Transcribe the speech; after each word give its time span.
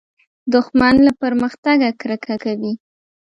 دښمن 0.53 0.95
له 1.05 1.11
پرمختګه 1.21 1.87
کرکه 2.01 2.35
کوي 2.43 2.73